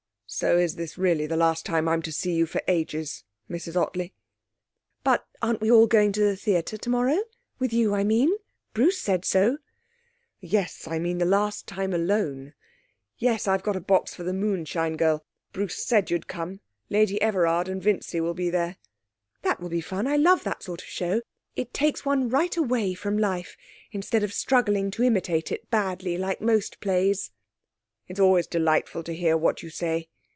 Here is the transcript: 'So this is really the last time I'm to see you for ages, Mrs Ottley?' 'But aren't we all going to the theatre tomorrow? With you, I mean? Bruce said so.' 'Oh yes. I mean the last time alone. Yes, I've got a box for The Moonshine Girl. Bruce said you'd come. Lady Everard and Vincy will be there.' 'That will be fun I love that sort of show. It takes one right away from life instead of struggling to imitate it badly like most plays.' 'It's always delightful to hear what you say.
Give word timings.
'So 0.33 0.55
this 0.55 0.73
is 0.77 0.97
really 0.97 1.27
the 1.27 1.35
last 1.35 1.65
time 1.65 1.89
I'm 1.89 2.01
to 2.03 2.11
see 2.11 2.31
you 2.31 2.45
for 2.45 2.61
ages, 2.65 3.25
Mrs 3.49 3.75
Ottley?' 3.75 4.13
'But 5.03 5.27
aren't 5.41 5.59
we 5.59 5.69
all 5.69 5.87
going 5.87 6.13
to 6.13 6.21
the 6.23 6.37
theatre 6.37 6.77
tomorrow? 6.77 7.19
With 7.59 7.73
you, 7.73 7.93
I 7.93 8.05
mean? 8.05 8.37
Bruce 8.73 9.01
said 9.01 9.25
so.' 9.25 9.57
'Oh 9.59 9.63
yes. 10.39 10.87
I 10.87 10.99
mean 10.99 11.17
the 11.17 11.25
last 11.25 11.67
time 11.67 11.91
alone. 11.91 12.53
Yes, 13.17 13.45
I've 13.45 13.61
got 13.61 13.75
a 13.75 13.81
box 13.81 14.15
for 14.15 14.23
The 14.23 14.31
Moonshine 14.31 14.95
Girl. 14.95 15.25
Bruce 15.51 15.83
said 15.85 16.09
you'd 16.09 16.29
come. 16.29 16.61
Lady 16.89 17.21
Everard 17.21 17.67
and 17.67 17.83
Vincy 17.83 18.21
will 18.21 18.33
be 18.33 18.49
there.' 18.49 18.77
'That 19.41 19.59
will 19.59 19.69
be 19.69 19.81
fun 19.81 20.07
I 20.07 20.15
love 20.15 20.45
that 20.45 20.63
sort 20.63 20.81
of 20.81 20.87
show. 20.87 21.19
It 21.57 21.73
takes 21.73 22.05
one 22.05 22.29
right 22.29 22.55
away 22.55 22.93
from 22.93 23.17
life 23.17 23.57
instead 23.91 24.23
of 24.23 24.31
struggling 24.33 24.91
to 24.91 25.03
imitate 25.03 25.51
it 25.51 25.69
badly 25.69 26.17
like 26.17 26.39
most 26.39 26.79
plays.' 26.79 27.31
'It's 28.07 28.19
always 28.21 28.47
delightful 28.47 29.03
to 29.03 29.13
hear 29.13 29.35
what 29.35 29.61
you 29.61 29.69
say. 29.69 30.07